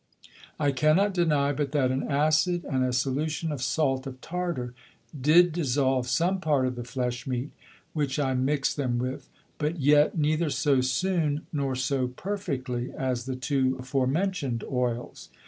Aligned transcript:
I 0.59 0.71
cannot 0.71 1.13
deny 1.13 1.53
but 1.53 1.73
that 1.73 1.91
an 1.91 2.01
Acid, 2.09 2.65
and 2.65 2.83
a 2.83 2.91
Solution 2.91 3.51
of 3.51 3.61
Salt 3.61 4.07
of 4.07 4.19
Tartar, 4.19 4.73
did 5.13 5.51
dissolve 5.51 6.07
some 6.07 6.39
part 6.39 6.65
of 6.65 6.73
the 6.75 6.83
Flesh 6.83 7.27
meat, 7.27 7.51
which 7.93 8.17
I 8.17 8.33
mix'd 8.33 8.77
them 8.77 8.97
with, 8.97 9.29
but 9.59 9.79
yet 9.79 10.17
neither 10.17 10.49
so 10.49 10.81
soon, 10.81 11.45
nor 11.53 11.75
so 11.75 12.07
perfectly 12.07 12.91
as 12.97 13.25
the 13.27 13.35
two 13.35 13.77
forementioned 13.83 14.63
Oils. 14.63 15.29